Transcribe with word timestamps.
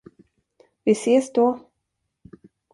Vi 0.85 0.95
ses 0.95 1.31
då. 1.33 1.59